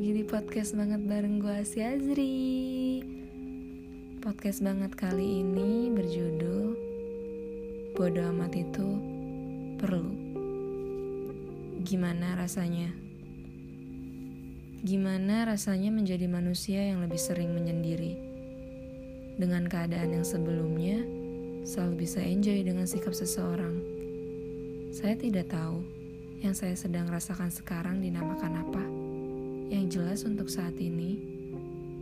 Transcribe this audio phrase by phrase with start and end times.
[0.00, 2.40] lagi di podcast banget bareng gue si Azri
[4.24, 6.72] Podcast banget kali ini berjudul
[7.92, 8.88] Bodoh amat itu
[9.76, 10.08] perlu
[11.84, 12.96] Gimana rasanya?
[14.80, 18.16] Gimana rasanya menjadi manusia yang lebih sering menyendiri
[19.36, 21.04] Dengan keadaan yang sebelumnya
[21.68, 23.76] Selalu bisa enjoy dengan sikap seseorang
[24.96, 25.84] Saya tidak tahu
[26.40, 29.09] yang saya sedang rasakan sekarang dinamakan apa.
[29.70, 31.14] Yang jelas untuk saat ini,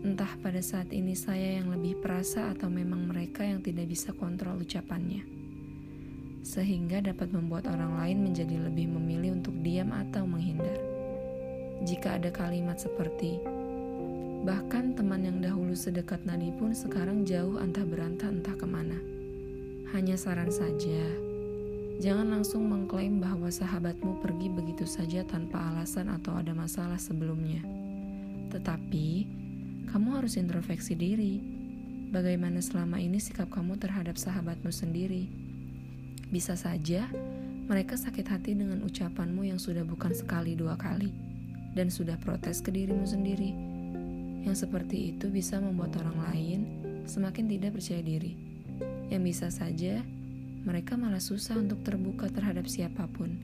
[0.00, 4.56] entah pada saat ini saya yang lebih perasa atau memang mereka yang tidak bisa kontrol
[4.64, 5.20] ucapannya.
[6.40, 10.80] Sehingga dapat membuat orang lain menjadi lebih memilih untuk diam atau menghindar.
[11.84, 13.36] Jika ada kalimat seperti,
[14.48, 18.96] bahkan teman yang dahulu sedekat nadi pun sekarang jauh antah berantah entah ke mana.
[19.92, 21.04] Hanya saran saja,
[21.98, 27.58] Jangan langsung mengklaim bahwa sahabatmu pergi begitu saja tanpa alasan atau ada masalah sebelumnya.
[28.54, 29.06] Tetapi,
[29.90, 31.42] kamu harus introspeksi diri.
[32.14, 35.26] Bagaimana selama ini sikap kamu terhadap sahabatmu sendiri?
[36.30, 37.10] Bisa saja
[37.66, 41.10] mereka sakit hati dengan ucapanmu yang sudah bukan sekali dua kali
[41.74, 43.50] dan sudah protes ke dirimu sendiri.
[44.46, 46.60] Yang seperti itu bisa membuat orang lain
[47.10, 48.38] semakin tidak percaya diri.
[49.10, 50.00] Yang bisa saja
[50.66, 53.38] mereka malah susah untuk terbuka terhadap siapa pun.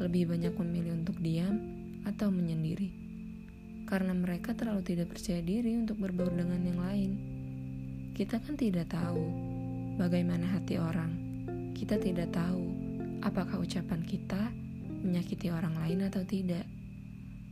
[0.00, 1.60] Lebih banyak memilih untuk diam
[2.08, 2.90] atau menyendiri.
[3.86, 7.10] Karena mereka terlalu tidak percaya diri untuk berbaur dengan yang lain.
[8.14, 9.22] Kita kan tidak tahu
[9.98, 11.12] bagaimana hati orang.
[11.74, 12.64] Kita tidak tahu
[13.20, 14.50] apakah ucapan kita
[15.00, 16.64] menyakiti orang lain atau tidak.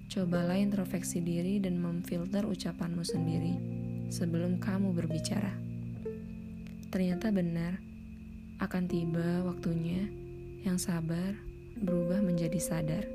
[0.09, 3.55] Cobalah introspeksi diri dan memfilter ucapanmu sendiri
[4.09, 5.53] sebelum kamu berbicara.
[6.89, 7.88] Ternyata benar,
[8.59, 10.11] akan tiba waktunya
[10.67, 11.39] yang sabar
[11.79, 13.07] berubah menjadi sadar.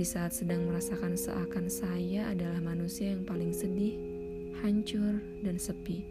[0.00, 4.00] Di saat sedang merasakan seakan saya adalah manusia yang paling sedih,
[4.64, 6.08] hancur, dan sepi.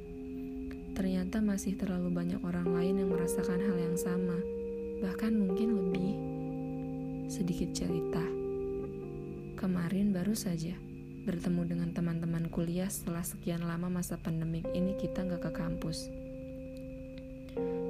[0.93, 4.37] Ternyata masih terlalu banyak orang lain yang merasakan hal yang sama,
[5.01, 6.13] bahkan mungkin lebih.
[7.33, 8.21] Sedikit cerita.
[9.57, 10.77] Kemarin baru saja
[11.25, 16.09] bertemu dengan teman-teman kuliah setelah sekian lama masa pandemik ini kita nggak ke kampus.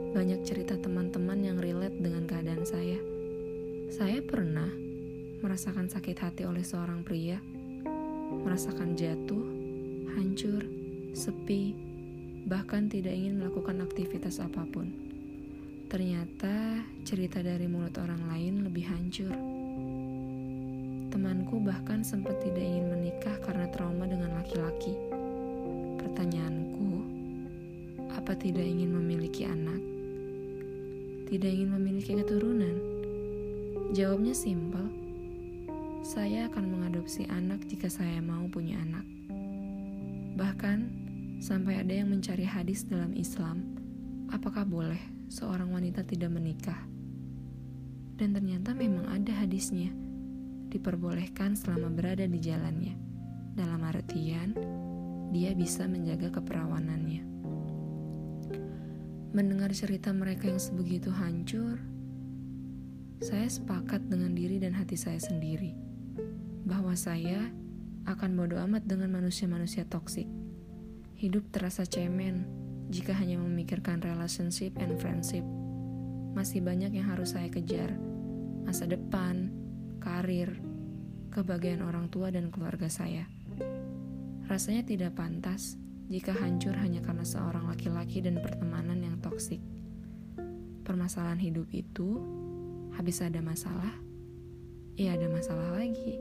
[0.10, 2.98] Banyak cerita teman-teman yang relate dengan keadaan saya.
[3.94, 4.66] Saya pernah
[5.46, 7.38] merasakan sakit hati oleh seorang pria,
[8.42, 9.46] merasakan jatuh,
[10.18, 10.66] hancur,
[11.14, 11.78] sepi,
[12.50, 14.90] bahkan tidak ingin melakukan aktivitas apa pun.
[15.94, 19.38] Ternyata cerita dari mulut orang lain lebih hancur.
[21.14, 24.98] Temanku bahkan sempat tidak ingin menikah karena trauma dengan laki-laki.
[26.02, 26.90] Pertanyaanku,
[28.10, 29.99] apa tidak ingin memiliki anak?
[31.30, 32.74] Tidak ingin memiliki keturunan?
[33.94, 34.90] Jawabnya simpel.
[36.02, 39.06] Saya akan mengadopsi anak jika saya mau punya anak.
[40.34, 40.78] Bahkan
[41.38, 43.62] sampai ada yang mencari hadis dalam Islam,
[44.34, 44.98] apakah boleh
[45.30, 46.82] seorang wanita tidak menikah?
[48.18, 49.94] Dan ternyata memang ada hadisnya.
[50.74, 52.98] Diperbolehkan selama berada di jalannya.
[53.54, 54.58] Dalam artian,
[55.30, 57.39] dia bisa menjaga keperawanannya.
[59.30, 61.78] Mendengar cerita mereka yang sebegitu hancur,
[63.22, 65.78] saya sepakat dengan diri dan hati saya sendiri
[66.66, 67.54] bahwa saya
[68.10, 70.26] akan bodoh amat dengan manusia-manusia toksik.
[71.14, 72.50] Hidup terasa cemen
[72.90, 75.46] jika hanya memikirkan relationship and friendship.
[76.34, 77.94] Masih banyak yang harus saya kejar.
[78.66, 79.54] Masa depan,
[80.02, 80.58] karir,
[81.30, 83.30] kebahagiaan orang tua dan keluarga saya.
[84.50, 85.78] Rasanya tidak pantas
[86.10, 89.62] jika hancur hanya karena seorang laki-laki dan pertemanan yang toksik.
[90.82, 92.18] Permasalahan hidup itu,
[92.98, 93.94] habis ada masalah,
[94.98, 96.18] ya ada masalah lagi.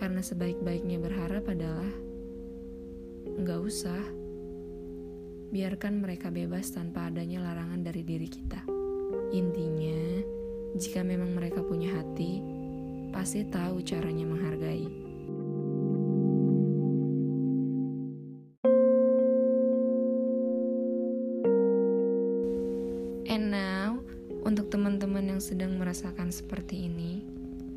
[0.00, 1.92] Karena sebaik-baiknya berharap adalah
[3.36, 4.00] nggak usah
[5.52, 8.64] biarkan mereka bebas tanpa adanya larangan dari diri kita.
[9.36, 10.00] Intinya,
[10.80, 12.40] jika memang mereka punya hati,
[13.12, 15.05] pasti tahu caranya menghargai.
[23.36, 24.00] And now,
[24.48, 27.20] untuk teman-teman yang sedang merasakan seperti ini,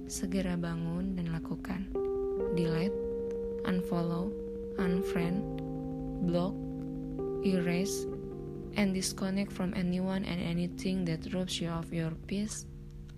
[0.08, 1.84] segera bangun dan lakukan.
[2.56, 2.96] Delete,
[3.68, 4.32] unfollow,
[4.80, 5.44] unfriend,
[6.24, 6.56] block,
[7.44, 8.08] erase,
[8.80, 12.64] and disconnect from anyone and anything that robs you of your peace,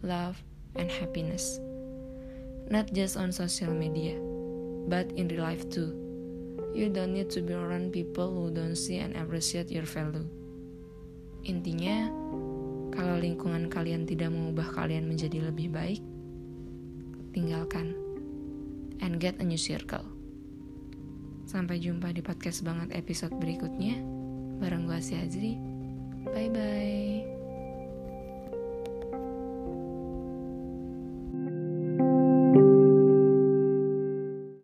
[0.02, 0.42] love,
[0.74, 1.62] and happiness.
[2.74, 4.18] Not just on social media,
[4.90, 5.94] but in real life too.
[6.74, 10.41] You don't need to be around people who don't see and appreciate your value.
[11.46, 12.10] Intinya,
[12.94, 16.02] kalau lingkungan kalian tidak mengubah kalian menjadi lebih baik,
[17.34, 18.02] tinggalkan.
[19.02, 20.06] and get a new circle.
[21.50, 24.00] Sampai jumpa di podcast banget episode berikutnya.
[24.62, 25.58] Bareng gue Azri.
[26.32, 27.41] Bye-bye.